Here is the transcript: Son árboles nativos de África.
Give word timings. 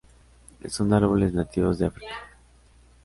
Son 0.67 0.91
árboles 0.93 1.31
nativos 1.31 1.77
de 1.77 1.85
África. 1.85 2.15